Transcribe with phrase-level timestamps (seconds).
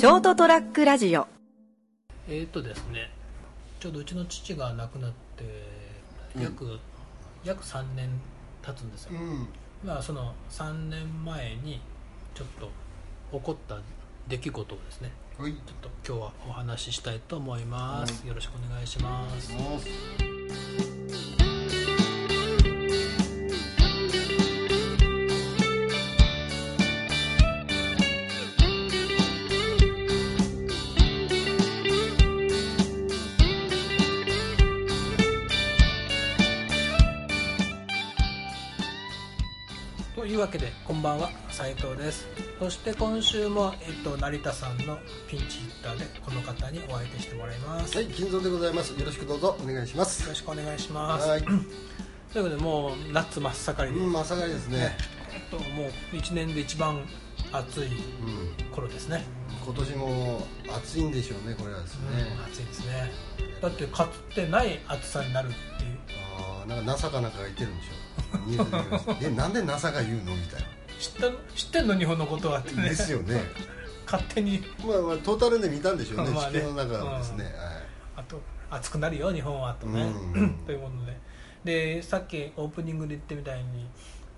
[0.00, 1.28] ショートトラックラジオ。
[2.26, 3.10] えーとですね
[3.78, 5.44] ちょうどうちの父が亡くなって
[6.40, 6.78] 約、
[7.44, 8.08] 約3年
[8.62, 9.46] 経つんですよ、うん。
[9.84, 11.82] まあその3年前に
[12.34, 12.70] ちょっと
[13.36, 13.76] 起こった
[14.26, 15.52] 出来事をですねはい。
[15.52, 19.52] ちょっと今日はお話ししたいと思います、よろしくお願いします、
[40.40, 42.26] わけでこんばんは斉藤です。
[42.58, 44.96] そして今週も、えっと、成田さんの
[45.28, 48.98] ピンチヒッターでこの方にお相手してもらいます、はい金蔵でございます。
[48.98, 50.22] よろしくどうぞお願いします。
[50.22, 51.28] よろしくお願いします。
[51.28, 51.42] はい。
[51.42, 51.62] というこ
[52.32, 54.96] とでもう夏真っ盛りで、うんまさがりですね。
[55.34, 57.04] えっともう1年で一番
[57.52, 58.72] 暑いうん。
[58.74, 59.26] 頃ですね、
[59.62, 62.02] 今年も暑いんでしょうねこれはですね。
[62.50, 63.12] 暑いですね。
[63.60, 65.98] だってかつてない暑さになるっていう。
[66.38, 70.64] ああなんか NASA かなんかが言ってるんでしょニュースで言いましたえなんで NASA が言うのみたい
[70.98, 71.94] 知った知ってんの？
[71.94, 72.90] 日本のことはってなね。
[72.90, 73.40] ですよね。
[74.04, 74.62] 勝手に。
[74.86, 76.60] まあまあトータルで見たんでしょうねまあね。
[76.60, 77.44] 地球の中をですね。
[77.44, 77.52] はい。
[78.16, 78.38] あと
[78.70, 80.02] 暑くなるよ日本はとね、
[80.34, 80.50] うん。
[80.66, 81.16] ということで。
[81.96, 83.88] でさっきオープニングで言ってみたいに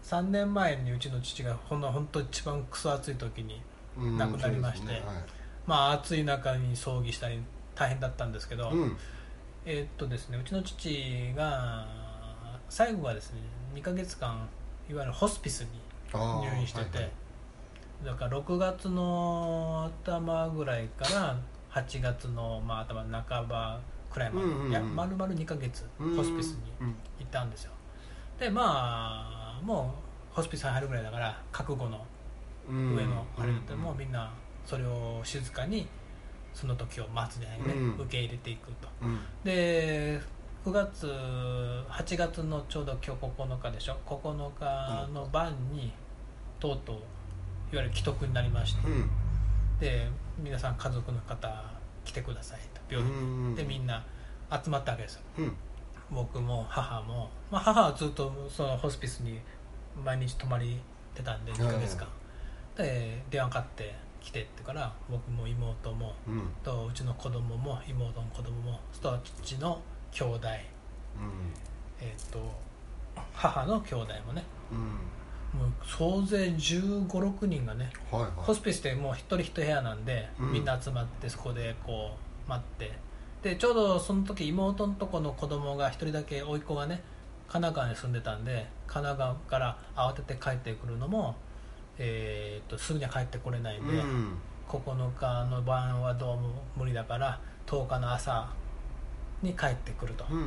[0.05, 3.61] 3年前にうちの父がほんの本当一番クソ暑い時に
[3.99, 4.17] うん。
[4.19, 4.87] 亡くなりまして。
[4.87, 4.93] ね。
[4.93, 5.03] はい。
[5.67, 7.41] まあ暑い中に葬儀したり
[7.75, 8.97] 大変だったんですけど、うん。
[9.65, 11.87] えーっとですねうちの父が
[12.69, 13.41] 最後はですね
[13.75, 14.49] 2ヶ月間
[14.89, 15.69] いわゆるホスピスに
[16.13, 17.13] 入院してて、はいはい。
[18.05, 21.37] だから6月の頭ぐらいから
[21.71, 24.71] 8月の、まあ、頭半ばくらいまで、うんうんうん。
[24.71, 27.73] いや丸々2ヶ月うんホスピスにうん行ったんですよ。
[28.39, 29.95] でまあも
[30.33, 32.05] うホスピスに入るぐらいだから覚悟の
[32.69, 34.33] うん上のあれだってもううんみんな
[34.67, 35.89] それを静かに
[36.53, 37.95] その時を待つじゃないね、うん。
[37.95, 38.89] 受け入れていくと。
[39.03, 39.19] うん。
[39.45, 40.21] で
[40.65, 41.09] 9月
[41.89, 45.93] 8月のちょうど今日9日でしょ？9日の晩に
[46.61, 46.97] とうとう
[47.75, 49.11] いわゆる既得になりまして、うん。
[49.81, 50.09] で
[50.39, 51.53] 皆さん家族の方
[52.05, 52.95] 来てくださいと。
[52.95, 53.13] 病院。
[53.13, 54.05] に、うんでみんな
[54.53, 55.23] 集まったわけですよ。
[55.39, 55.53] うん。
[56.13, 59.41] 僕も母も、まあ、母はずっとそのホスピスに
[60.05, 60.79] 毎日泊まり
[61.13, 62.07] てたんで2ヶ月間、
[62.77, 66.49] で電話かかって来てってから僕も妹もうん。
[66.63, 70.49] とうちの子供も妹の子供もそと父の兄弟。
[72.01, 72.39] えっ、と
[73.33, 74.45] 母の兄弟もね。
[75.53, 78.31] もう総勢1 5 6人がねはいはい。
[78.37, 80.53] ホスピスってもう一人一部屋なんで、うん。
[80.53, 82.93] みんな集まってそこでこう待って。
[83.43, 87.03] でちょうどその時妹のとこの子供が一人だけ甥っ子がね
[87.49, 91.35] 神奈川に住んでたんで神奈川から慌てて帰ってくるのも、
[91.99, 94.39] えー、とすぐには帰ってこれないんで、うん。
[94.69, 98.49] 9日の晩はどうも無理だから10日の朝
[99.43, 100.47] に帰ってくると、うんうんう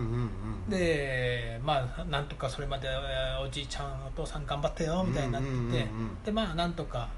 [0.67, 6.23] んでまあなんとかそれまでえーおじいちゃんお父さん頑張ってよみたいになってて、うんうんうんうん。
[6.23, 7.09] でまあなんとか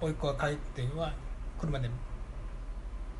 [0.00, 1.12] 甥っ子が帰っては
[1.60, 1.88] 来るまで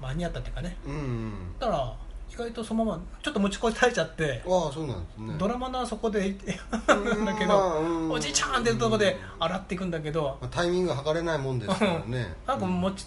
[0.00, 0.76] 間に合ったっていうかね。
[0.86, 1.32] うんうん。
[1.58, 1.96] だから
[2.30, 5.34] 意外とそのままちょっと持ち越されちゃって、ああそうなんですね。
[5.38, 8.10] ドラマのあそこで だけど、まあうん。
[8.10, 12.34] おじいちゃんっていうところで洗っていくんだけど、まあタイミング測れないもんですからね。
[12.46, 13.06] なんか持ち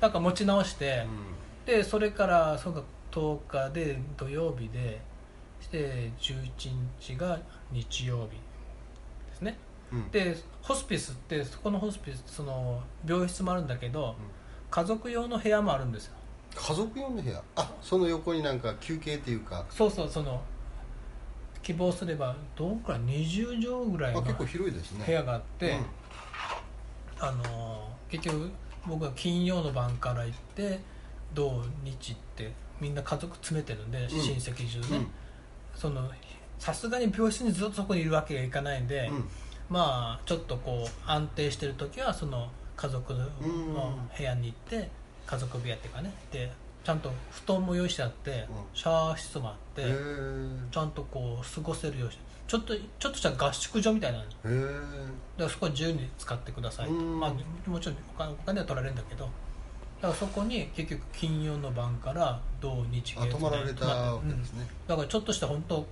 [0.00, 1.04] なんか持ち直して、
[1.64, 5.00] うでそれからそうか10日で土曜日で
[5.60, 7.38] して11日が
[7.70, 8.36] 日曜日
[9.30, 9.58] ですね。
[9.92, 10.10] んうん。
[10.10, 14.14] でホスピスってそこのホスピスその病室もあるんだけど、
[14.70, 16.14] 家族用の部屋もあるんですよ。
[16.54, 17.42] 家族用の部屋？
[17.56, 19.64] あその横になんか休憩っていうか。
[19.70, 20.40] そうそうその
[21.62, 25.04] 希望すればどうくらい？20畳ぐらいのあ結構広いですね。
[25.06, 25.76] 部屋があって、
[27.18, 28.50] あの結局
[28.86, 30.80] 僕は金曜の晩から行って
[31.34, 35.06] 土日ってみんな家族詰めてるんで、親戚中ね、うん。
[35.74, 36.10] その
[36.58, 39.24] さすがに病室にずっとそこにいるわけがいかないんで、うん。
[39.68, 43.26] まあちょっとこう安定してる時はその家族の
[44.16, 44.90] 部屋に行って
[45.26, 46.12] 家族部屋っていうかね。
[46.32, 46.50] で
[46.82, 48.36] ちゃんと布団も用意してあって、うん。
[48.72, 49.84] シャワー室もあって、
[50.70, 57.20] ちゃんとこう過ごせるようにしてちょっとちょっとした合宿所みたいなのへえだからそこは自由に使ってくださいと、うん。
[57.20, 59.28] まあ、もちろんお金お金は取られるんだけど
[60.00, 64.66] だからそこに結局金曜の晩から土日あ泊まられたわけうんですね。
[64.86, 65.86] だからちょっとした本当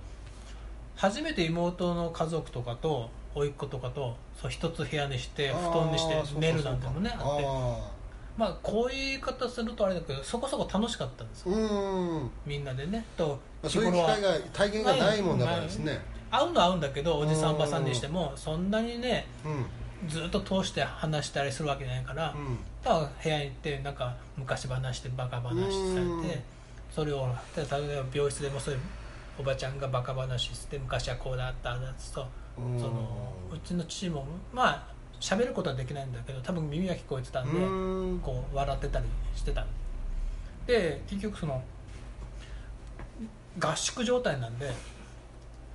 [0.95, 7.45] 初めて妹の家族とかと甥っ子とかとそう一つ部屋にして布団にして寝るなんてもねあって。
[7.45, 7.99] あ
[8.37, 11.57] まあこういう言い方するとあれだけどそこそこ楽しかったんですあよ。
[11.57, 13.05] うんみんなでね。
[13.17, 15.99] とまあそういう機会が体験がないもんだからですね。
[16.31, 19.65] 会うのは会うんだけどおじさんおばさんにしてもそんなにねうん
[20.07, 22.57] ずっと通して話したりするわけじゃないから、うん。
[22.83, 26.21] だから部屋に行ってなんか昔話でバカ話さうん。
[26.21, 26.41] れて
[26.93, 28.79] それをで例えば病室でもそういう
[29.39, 32.79] おばちゃんがバカ話して昔はこうだっただったとうん。
[32.79, 34.83] そのうちの父もまあ
[35.19, 38.19] 喋ることはできないんだけど多分耳が聞こえてたんで、うん。
[38.19, 39.05] こう笑ってたり
[39.35, 39.67] してたん
[40.65, 41.61] で結局その
[43.59, 44.71] 合宿状態なんで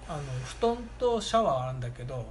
[0.08, 2.26] あの布団とシャワーはあるんだけど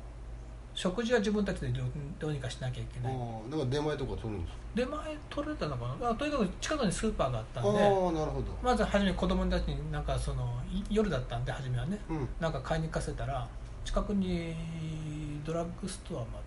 [0.75, 1.86] 食事は自分たちでどう
[2.20, 3.14] どうにかしなきゃいけない。
[3.14, 6.10] ああだから出前とか取るんです出前取れたのかな？
[6.10, 7.70] あとにかく近くにスーパーがあったんで。
[7.70, 8.48] ーなるほど。
[8.64, 12.00] まず初め子供たちになんかそのい夜だったんで初めはね。
[12.10, 12.28] うん。
[12.40, 13.48] なんか買いに行かせたら
[13.86, 14.56] 近くに
[15.46, 16.44] ドラッグストアもあったかなうん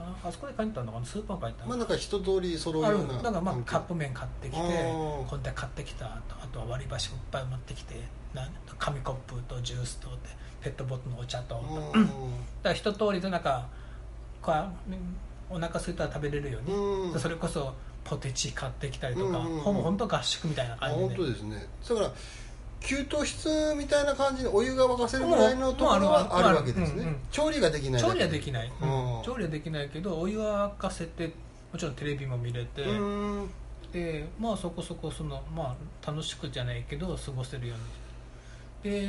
[0.00, 1.06] ああそこで買いに行ったのかな？
[1.06, 6.12] スーパー買いに行ったのまあなんか一通り揃うようなだからまあカップ麺買ってきてこんで買ってきたと
[6.42, 7.94] あとは割り箸もいっぱい持ってきて
[8.34, 8.48] な
[8.78, 10.16] 紙コップとジュースとで
[10.60, 12.08] ペットボトルのお茶と、だかうん
[12.62, 13.66] ら一通りでなんか
[14.40, 14.54] こう
[15.50, 17.12] お腹空いたら食べれるように、うん。
[17.12, 19.60] でそれこそポテチ買ってきたりとか、うんうんうん。
[19.60, 21.06] ほぼ本当合宿みたいなあ感じで。
[21.06, 21.66] 本当ですね。
[21.88, 22.12] だから
[22.84, 27.06] 給湯室みたいな感じでお湯が沸かせるぐらいのところはあるわけですうんうん。
[27.06, 29.18] ね調理ができない調理はできない、うん。
[29.18, 31.32] うん調理はできないけどお湯は沸かせて
[31.72, 33.50] もちろんテレビも見れて、うん。
[33.92, 38.92] でまあそこそこそのまあ楽しくじゃないけど過ごせるように。
[38.92, 39.08] で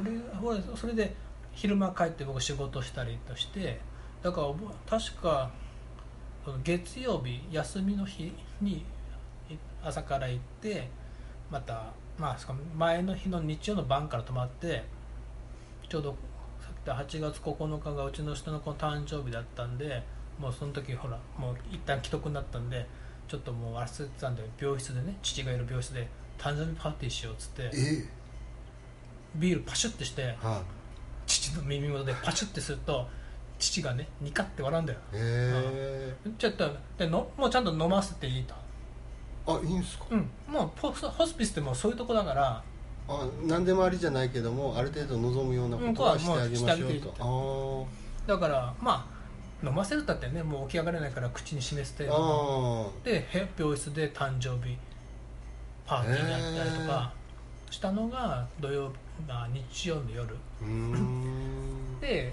[0.00, 1.14] 俺ほらそれで
[1.52, 3.80] 昼間帰って僕仕事したりとして
[4.22, 5.50] だから確か
[6.62, 8.84] 月曜日休みの日に
[9.50, 10.88] い朝から行って
[11.50, 14.84] またまあしかも前の日の日曜の晩から泊まって
[15.88, 16.10] ちょうど
[16.60, 20.02] さっき言った8月9日がうちの人の子の誕生日だったんで
[20.38, 22.86] もうその時ほらもう一旦既得になったんで
[23.28, 26.08] ちょっともう忘れてたんで病室でね父がいる病室で
[26.38, 28.08] 誕生日パーティーしようっつってえ
[29.36, 30.62] ビールパシュってしてえは
[31.26, 33.06] 父の耳元でパシュってすると
[33.58, 34.98] 父がねニカって笑うんだよ。
[35.12, 38.54] いへちょっとでのもうちゃんと飲ませていいと。
[38.54, 38.65] え
[39.46, 40.06] あいいんですか？
[40.10, 40.28] うん。
[40.48, 42.62] もうポスホスピスってもうそういうとこだから。
[43.08, 47.86] あ何でもありじゃないけどもある程度望むようなことはしてあげましょうと。
[48.26, 49.08] だからま
[49.62, 54.76] あ飲ませるったってねもう起き上がれないから口に示す程度あでへ病室で誕生日
[55.86, 57.12] パーティーやったりとか。
[57.68, 58.92] したのが土曜
[59.28, 60.36] あ日曜の夜。
[62.00, 62.32] で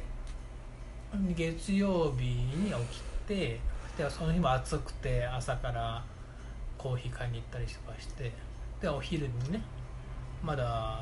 [1.35, 3.59] 月曜日に起きて
[3.97, 6.03] でその日も暑くて朝から
[6.83, 8.29] コーヒー買いに行ったりとかして
[8.81, 9.61] でお昼にね
[10.43, 10.99] まだ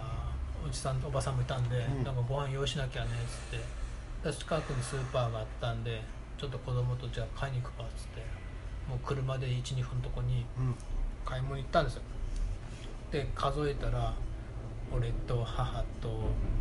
[0.64, 2.04] おじさんおばさんもいたんで、うん。
[2.04, 4.30] なんかご飯用意しなきゃねっつって。
[4.30, 6.00] で近くにスーパーがあったんで
[6.38, 8.22] ちょっと子供とじゃあ買いに行くかっつって。
[8.88, 10.76] もう車で12分のとこにうん。
[11.26, 12.04] 買い物行ったんですよ。
[13.12, 14.14] で数えたら
[14.94, 16.10] 俺と母と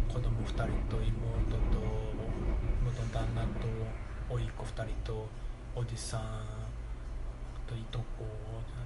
[0.09, 1.05] 子供2人と妹
[1.69, 1.79] と
[2.83, 3.69] 元旦那と
[4.35, 5.29] 甥っ子2人と
[5.77, 6.21] おじさん
[7.71, 8.05] といとこ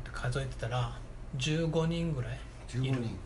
[0.03, 0.93] って数えてたら
[1.39, 2.39] 15人ぐらい
[2.69, 2.95] 15いる。
[3.03, 3.17] 人。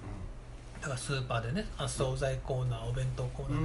[0.80, 3.60] だからスーパーでねあ惣菜コーナーお弁当コーナう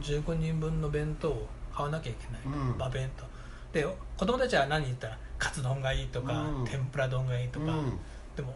[0.00, 0.22] ーでん。
[0.22, 2.78] 15人分の弁当を買わなきゃいけない、うん。
[2.78, 3.24] まあ弁当。
[3.72, 3.86] で
[4.16, 6.64] 子供たちは何言ったらカツ丼がいいとか、うん。
[6.64, 7.98] 天ぷら丼がいいとか、うん。
[8.36, 8.54] でも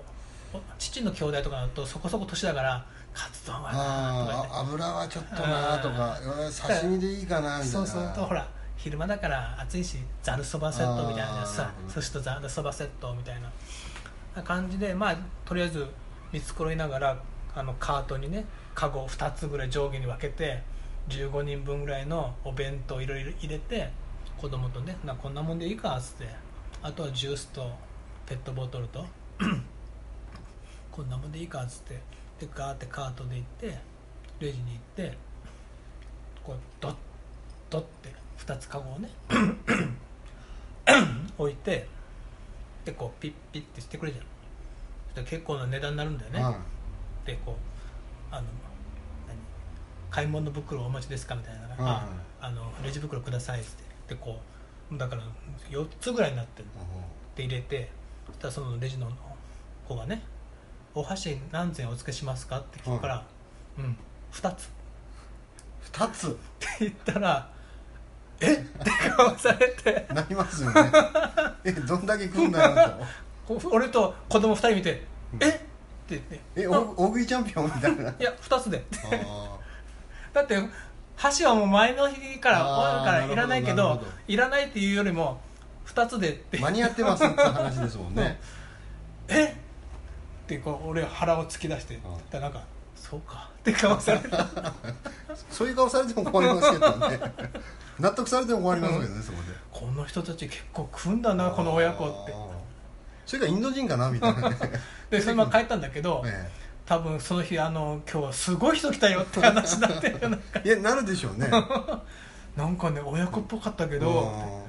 [0.52, 3.82] お父の兄弟とかだとそこそこ年だからカツ丼はなとか
[4.54, 6.16] ああ油はちょっとなとか
[6.68, 7.64] 刺身でいいかなみたいな。
[7.64, 13.38] そうするとほら昼間だから暑いしざるそばセットみたいなさ寿司とざるそばセットみたい
[14.34, 15.86] な感じでまあとりあえず
[16.32, 17.22] 見繕いながら
[17.54, 20.62] あのカートにねカゴ2つぐらい上下に分けて
[21.08, 23.90] 15人分ぐらいのお弁当いろいろ入れて
[24.36, 25.96] 子供とねなこんなもんでいいか？
[25.96, 26.28] っつって。
[26.82, 27.70] あとはジュースと
[28.26, 29.04] ペットボトルと
[30.92, 31.62] こんなもんでいいか？
[31.62, 31.94] っつって。
[32.38, 33.78] でガーってカートで行って
[34.40, 35.16] レジに行って
[36.44, 36.94] こうドッ
[37.70, 39.10] ドッて2つカゴをね
[41.38, 41.86] 置いて
[42.84, 44.18] でこうピッピッてしてくれる
[45.14, 45.26] じゃん。
[45.26, 46.56] 結構な値段になるんだよね、は
[47.24, 47.56] でこ
[48.30, 48.42] うあの
[49.26, 49.36] 何？
[50.10, 52.06] 買い物袋お持ちですかみたいな、はいあ
[52.40, 53.84] あのレジ袋くださいって。
[54.08, 54.38] でこ
[54.92, 55.22] うだから
[55.70, 57.90] 4つぐらいになってるいで入れて
[58.26, 59.10] そしたらそのレジの
[59.88, 60.22] 子がね
[60.94, 63.24] 「お箸何膳お付けしますか?」って聞くから
[63.78, 63.96] 「うん。
[64.32, 64.70] 2つ」
[65.92, 66.28] 2つ？
[66.28, 66.30] っ
[66.60, 67.50] て言ったら
[68.40, 68.54] 「え？
[68.54, 70.92] っ?」て顔されてなりますよね。
[71.64, 72.98] えどんだけ食うんだよ
[73.48, 75.48] と俺と子供2人見てうん「え？
[75.48, 75.64] っ?」って
[76.10, 76.40] 言って。
[76.56, 78.10] え大食いチャンピオンみたいな。
[78.10, 78.84] いや2つで。
[79.24, 79.56] あ
[80.32, 80.58] だって
[81.16, 85.40] 箸はもう前の日から終わるからいらないけどいらないっていうよりも
[85.86, 86.30] 2つで。
[86.30, 88.38] ってー間に合ってますって話ですもんね。
[89.28, 89.44] え？
[90.44, 92.62] ってこう俺腹を突き出してんだなんか
[92.94, 94.46] 「そうか」って顔された。
[95.50, 97.20] そういう顔されても困りますけどね
[97.98, 99.54] 納得されても困りますけどねそこで。
[99.70, 102.34] この人たち結構食うんだなこの親子って。
[103.24, 104.50] それがインド人かなみたいな。
[104.50, 104.56] ね
[105.10, 106.50] でそのまま帰ったんだけど え
[106.86, 110.08] 多分その日あの今日すごい人来たよって話になって
[110.64, 111.50] いやなるでしょうね。
[112.56, 114.64] なんかね親子っぽかったけけど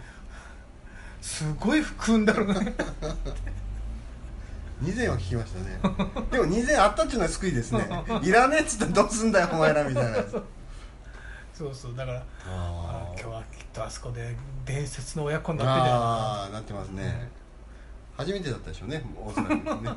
[1.21, 2.75] すごい食うんだろうね。
[4.79, 6.25] 二千は聞きましたね。
[6.31, 7.87] でも二千あったっていうのは救いですね。
[8.21, 10.23] いらねえっつったらどうすんだよお前らみたいな
[11.57, 17.29] そうそうだからああ今日はきっとあそこで伝説の親子になってああなってますね。
[18.15, 19.91] 初めてだったでしょうねおそらくね。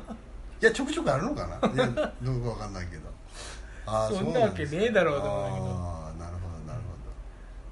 [0.59, 1.71] いやちょくちょくあるのかな。
[1.71, 1.87] いや
[2.21, 3.03] どうかわかんないけど。
[3.85, 4.85] あー そんなわけね。
[4.85, 5.65] えだろうと思うんだけど。
[5.67, 6.85] ああなるほどなるな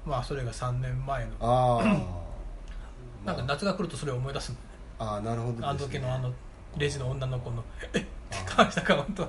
[0.06, 1.30] まあそれが3年前の。
[1.40, 4.60] ほどああ なんか夏が来るとそれを思い出すんだ
[5.04, 6.32] ああなるほどね、あの時のあの
[6.76, 8.06] レジの女の子の「えっ!」って
[8.46, 9.28] 顔した顔と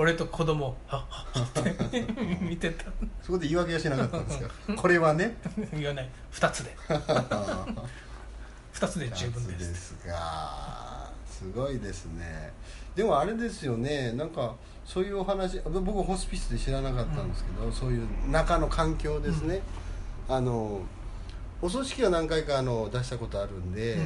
[0.00, 0.66] 俺と子供。
[0.68, 2.06] を「はっはっ」っ て
[2.40, 2.86] 見てた。
[3.22, 4.48] そこで言い訳はしなかったんですか？
[4.74, 5.36] これはね？
[5.74, 6.08] 言わない。
[6.32, 6.74] 2つで。
[6.88, 9.94] 2つで十分でです。
[10.02, 12.52] すがすごいですね。
[12.94, 14.12] でもあれですよね。
[14.12, 14.54] なんか
[14.86, 19.60] そういうお話僕ホスピスで知らなかったんですけど、そういう中の環境ですね、
[20.28, 20.80] あの
[21.62, 23.98] お葬式は何回かあの出したことあるんで、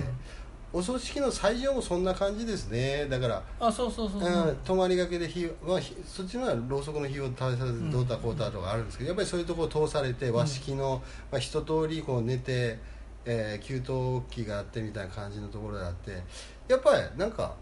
[0.75, 3.07] お葬式の最上もそんな感じですね。
[3.09, 11.00] だからあそうそうそうそう、うん、泊まりがけで火、まあ、ひそっちのはろうそくの火を食べさせてどうたこうたとかあるんですけど、やっぱりそういうところを通されて和式の、
[11.31, 12.78] まあ、一通りこう寝て、
[13.25, 16.23] えー給湯器があってみたいな感じのところであって
[16.66, 17.54] やっぱりなんか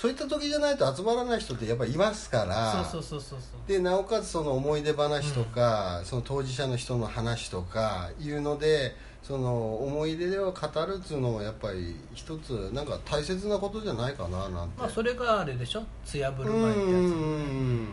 [0.00, 2.84] そういった時じゃないと集まらない人ってやっぱりいますから。
[2.84, 3.68] そうそうそうそうそう。
[3.68, 15.82] でなおかつその思い出話とか、その当事者の人の話とかいうのでその思い出を語るっていうのもやっぱり一つなんか大切なことじゃないかななんて、まあそれがあれでしょ？
[16.04, 16.90] 艶ぶる前ってやつ。
[16.92, 17.88] うん。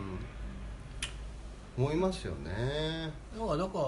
[1.76, 3.10] 思いますよね。
[3.36, 3.78] だからだか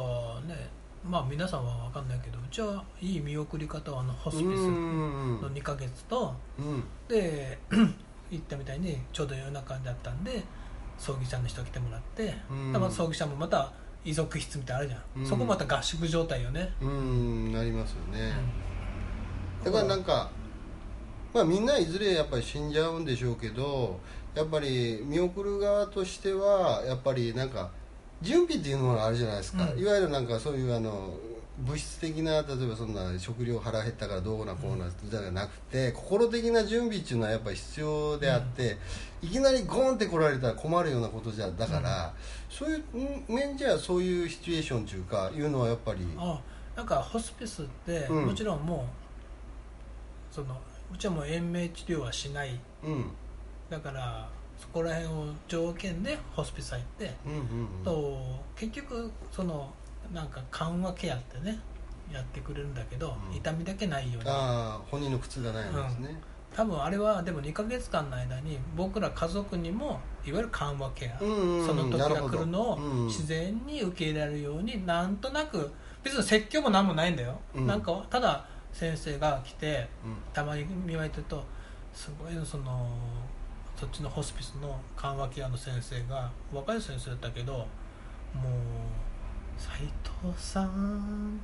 [0.48, 0.68] らね
[1.08, 5.40] まあ皆さんは分かんないけどうちはいい見送り方はあのホスピスうん。
[5.40, 6.84] の2ヶ月とうん。
[7.06, 7.56] で
[8.30, 10.42] 行ったみたいにちょうど夜中だったんで
[10.98, 12.90] 葬儀社の人来てもらって、うん。
[12.90, 13.72] 葬儀社もまた
[14.04, 15.28] 遺族室みたいなのあるじゃん、うん。
[15.28, 18.32] そこまた合宿状態よね、うんなりますよね、
[19.62, 20.30] うだからなんか
[21.32, 24.00] まあみんないずれやっぱり死んじゃうんでしょうけど
[24.34, 27.70] やっぱり見送る側としてはやっぱりなんか
[28.22, 29.80] 準備っていうのがあるじゃないですか、うん。
[29.80, 31.14] いわゆるなんかそういうあの
[31.66, 38.76] 物質的な例えばそんな食料腹減ったからどうなこうなじゃなくて、心的な準備っていうのはやっぱり必要であって、
[39.22, 42.14] いきなりゴーンって来られたら困るようなことじゃだから、
[42.48, 42.84] そういう
[43.28, 46.40] 面じゃそういうシチュエーションというかいうのはやっぱりあ
[46.76, 48.26] なんかホスピスってうん。
[48.26, 48.86] もちろんも
[50.30, 50.56] うその
[50.92, 52.58] うちはもう延命治療はしない。
[52.84, 53.10] うん。
[53.68, 57.84] だからそこら辺を条件でホスピス入って、うんうんうん。
[57.84, 58.20] と
[58.54, 59.72] 結局その
[60.12, 61.58] なんか緩和ケアってね
[62.12, 63.36] やってくれるんだけど、うん。
[63.36, 64.30] 痛みだけないように。
[64.30, 66.20] ああ本人の苦痛がないんですね、
[66.54, 73.00] 多分あれはでも2ヶ月間の間に僕ら家族にもいわゆる緩和ケア、うんうんうんその時が来るのをなるほど。
[73.00, 75.70] うん自然に受け入れられるようになんとなく
[76.02, 77.66] 別に説教も何もないんだよ、うん。
[77.66, 80.16] なんかただ先生が来てうん。
[80.32, 81.44] たまに見舞いてると
[81.92, 82.88] すごいその
[83.76, 87.66] そっちのホスピスの緩和ケアの先生が若い先生だったけどもう
[89.58, 89.88] 「斉
[90.22, 91.40] 藤さん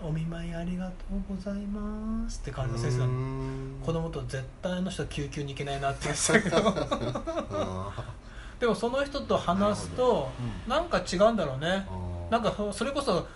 [0.00, 3.82] お見舞いありがとうございます」って感じの先生なのうん。
[3.84, 8.14] 子供と絶対あの人は救急に行けないなって言ってたけどあ
[8.60, 10.30] でもその人と話すと
[10.66, 11.86] うなんか違うんだろうね。
[12.28, 12.30] ー。
[12.30, 13.26] なんかそれこそ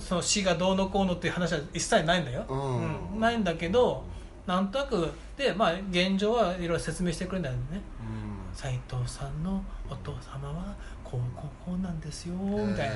[0.00, 3.14] その死がどうのこうのっていう話は一切ないんだよ、うん。
[3.14, 3.20] うん。
[3.20, 4.04] ないんだけど
[4.46, 7.62] なんとなくでまあ現状はいろいろ説明してくれるんだよね。
[7.72, 8.54] うん。
[8.54, 10.74] 斉藤さんのお父様は
[11.14, 12.94] こうこうこうなんですよみたいな、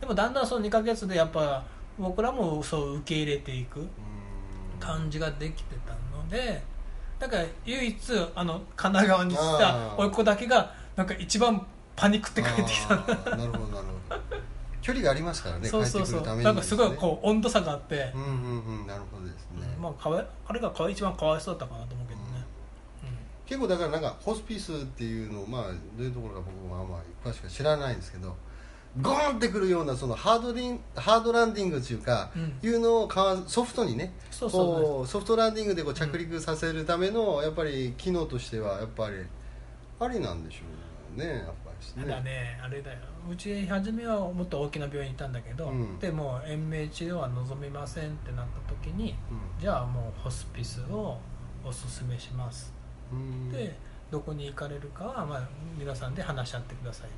[0.00, 1.64] でもだんだんその2ヶ月でやっぱ
[1.98, 3.86] 僕らもそう受け入れていく
[4.78, 6.62] 感じができてたので
[7.18, 7.98] だから唯一
[8.34, 11.66] あの神奈川に来た甥っ子だけがなんか一番
[11.96, 12.94] パニックって帰ってきた。
[12.96, 14.20] なるほどなるほど。
[14.82, 16.20] 距離がありますからねそうそうそう。
[16.20, 18.12] 帰ってくるためになんかすごいうこう温度差があって。
[18.14, 22.05] う、んうんうんなるほどですね、まあかわい彼がかわい一番かわいそうだったかなと思
[23.46, 25.62] 結構だからなんかホスピスっていうのをまあ
[25.96, 28.36] どういうところか僕もあんまり詳しくは知らないんですけど
[29.00, 35.06] ゴーンってくるようなそのハードリンハードランディングっていうか、うんいうのをかわソフトにねそうそう。
[35.06, 39.16] ソフトランディングでこう着陸させるためのやっぱり機能としてはやっぱり
[40.00, 40.58] ありなんでしょ
[41.14, 42.98] うねやっぱりですねただねあれだよ。
[43.30, 45.98] うち初めはもっと大きな病院にいたんだけど、うん。
[45.98, 49.14] でもう延命治療は望みませんってなった時に
[49.60, 51.18] じゃあもうホスピスを
[51.62, 52.70] おすすめします。
[52.70, 52.75] うん
[53.52, 53.76] で
[54.10, 57.08] どこに行かれるかは、まあ、皆さんで話し合ってください。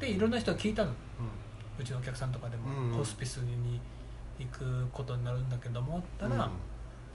[0.00, 0.92] でいろんな人が聞いたの。
[1.78, 3.80] うちのお客さんとかでも、うんホスピスに
[4.38, 6.50] 行くことになるんだけどもったら、うん。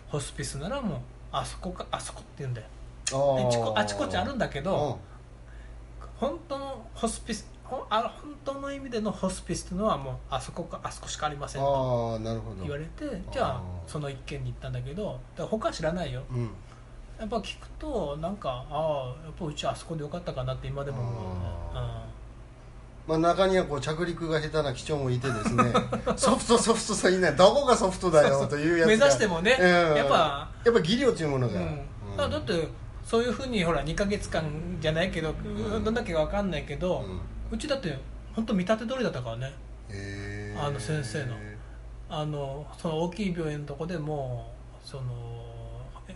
[0.07, 0.99] ホスピスならもう
[1.31, 2.67] あそこかあそこって言うんだよ。
[3.05, 7.51] あちこあちこちあるんだけどう本当のホスピス
[7.89, 12.19] あ本当の意味でのホスピスっていうのはもうあそこかあそこしかありませんんと
[12.61, 16.23] 言われてじゃあその一軒に行ったんだけどだから他は知らないよ。
[16.31, 16.49] うん
[17.23, 21.13] やっぱ聞くとなんかああやっぱうちあそこでよかったかなって今でも思う
[23.07, 25.73] まあ、中にはこう着陸が下手な機長もいてですね。
[26.15, 27.35] ソフトソフトさいない。
[27.35, 28.87] どこがソフトだよというやつが。
[28.87, 29.67] 目指してもねうん。
[29.97, 31.85] やっぱやっぱ技量っていうものが、うん。
[32.11, 32.17] うん。
[32.17, 32.69] だだって
[33.05, 34.43] そういうふうにほら2か月間
[34.79, 37.97] じゃないけど、んどんだけか分かんないけど、ううんちだって
[38.33, 39.53] 本当見立て通りだったからね。
[40.57, 41.35] あの先生の。
[42.09, 44.49] あのその大きい病院のとこでも
[44.85, 45.03] うその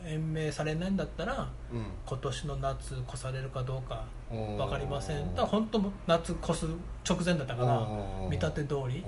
[0.06, 1.86] 延命されないんだったらうん。
[2.06, 5.30] 今年の夏越されるかどうか分かりません。
[5.32, 6.66] だから本当夏越す
[7.08, 7.88] 直前だったから
[8.30, 9.04] 見立て通り。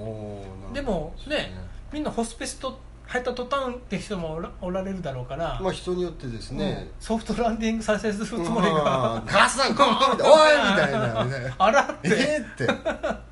[0.74, 1.54] でもね
[1.92, 2.80] みんなホスピスと
[3.10, 11.54] 入った途端って人もおられるだろうから、まあ人によってですね、うんソフトランディングさせるつもりうんがガスンゴーンみたいなおいみたいなね。
[11.58, 12.10] あらって。
[12.10, 13.29] えーって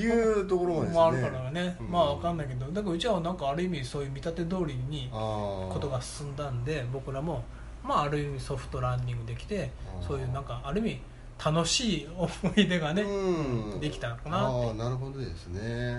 [0.00, 0.98] いうところもですね。
[0.98, 1.90] もあるからね、うん。
[1.90, 2.66] まあ分かんないけど。
[2.66, 7.44] だからうちはなんかある意味そういう見立て通りにことが進んだんで僕らも
[7.84, 9.70] まあある意味ソフトランディングできて
[10.06, 11.00] そういうなんかある意味
[11.44, 13.80] 楽しい思い出がね、うん。
[13.80, 14.48] できたかな。
[14.48, 15.92] ってああなるほどですね。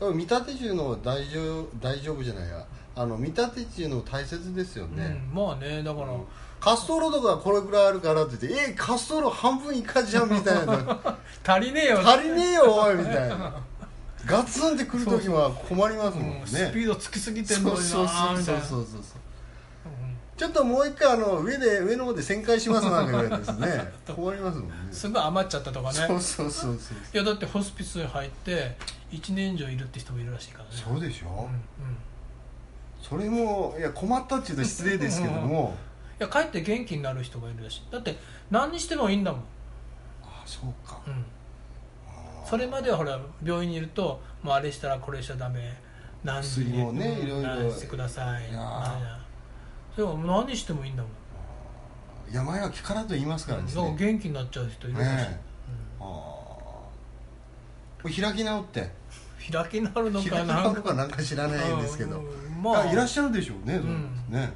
[0.00, 2.66] やっぱ見立て中の大丈夫大丈夫じゃないや。
[2.94, 6.24] あの見立て中の大切ですよね、うん、まあねだから、うん
[6.64, 11.16] 滑走路とかこれぐらいあるからって言って「え滑走路半分以下じゃん」みたいな。
[11.44, 12.00] 足りねえよ。
[12.08, 13.52] 足りねえよおいみたいな。
[14.24, 16.40] ガツンってくる時は困りますもんね。
[16.40, 19.02] うんスピードつきすぎてんのになそうそうそうそそうそう
[20.36, 28.76] ちょっともう一回あの上で上の方で旋回しますなんか言われてですね困りますもんねうんすごい余っちゃったとかねそうそうそうそういやだってホスピスに入って
[29.12, 31.96] 1年以上いるって人もいるらしいからねそうでしょ、うんうん
[33.02, 35.91] それもいや困ったっていうと失礼ですけどもい
[36.22, 37.92] や帰って元気になる人がいるらしい。
[37.92, 38.16] だって
[38.50, 39.40] 何にしてもいいんだもん、
[40.22, 41.00] あそうか。
[41.06, 41.24] うん、
[42.46, 45.76] それまではほら病院にいるともうあれしたらこれしちゃダメ。
[46.24, 47.48] 何時に薬もねうんいろいろ。
[47.48, 48.50] 何してください。
[48.50, 48.62] いやー。
[48.62, 49.18] 何や
[49.94, 51.12] それは何してもいいんだもん。
[52.32, 55.40] 病は気からと言いますからですだからね元気になっちゃう人いるらしい、ね
[56.00, 58.22] あー。
[58.22, 58.80] 開き直って。
[58.80, 58.88] うん
[59.52, 62.20] 開き直るの開きかな直るかなんか知らないんですけど。
[62.20, 62.80] うんまあ。
[62.82, 64.14] あいらっしゃるでしょうね、ん。
[64.30, 64.52] ね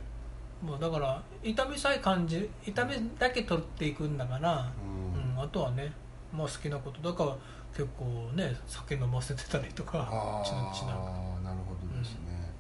[0.63, 5.21] もうだから痛みさえ感じ痛みだけ取っていくんだから、うん。
[5.21, 5.93] うんあとはね、
[6.33, 7.37] まあ、好きなことだから
[7.77, 12.53] 結構ね酒飲ませてたりとかああなるほどですね、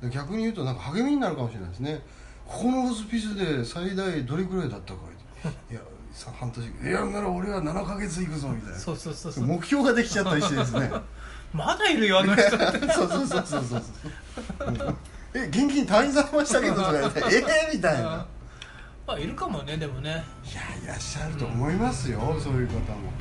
[0.00, 2.00] で逆に言うとなんか励みになるかもしれないですね。
[2.46, 5.00] ここのホスピスで最大どれくらいだったか。
[5.70, 5.80] いや
[6.12, 6.92] さ半年い。
[6.92, 8.78] やなら俺は7ヶ月行くぞみたいな。
[8.78, 9.46] そうそうそうそう。
[9.46, 10.90] 目標ができちゃったりしてですね。
[11.52, 12.50] まだいるよあの人
[12.92, 14.96] そうそうそうそうそう
[15.34, 17.42] え現金退院されましたけどとか言ってえ
[17.72, 18.24] えみたいな。
[19.06, 20.14] まあいるかもねでもね。
[20.14, 23.12] ねいやいらっしゃると思いますよ、そういう方も、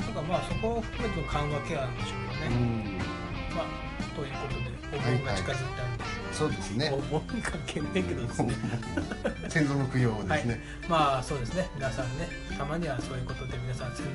[0.00, 2.98] だからまあそこを含めての緩和ケアなんでしょうけどね、うん。
[3.54, 3.66] まあ
[4.16, 6.90] ということでお盆が近づいたんで、そうですね。
[6.92, 8.54] お盆に関係ないけどですね。
[9.48, 11.70] 先祖の供養をですね、まあそうですね。
[11.76, 14.08] 皆さんねたまにはそういうことで皆さん先祖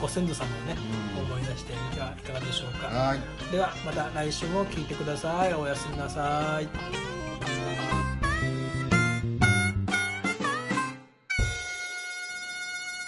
[0.00, 0.74] ご先祖様をね、
[1.16, 1.24] うん。
[1.24, 3.20] 思い出してみてはいかがでしょうか、はい。
[3.52, 5.54] ではまた来週も聞いてください。
[5.54, 6.64] おやすみなさい。
[6.64, 6.68] ー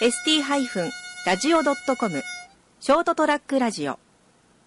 [0.00, 2.22] ST-radio.com
[2.80, 3.98] ショートトラックラジオ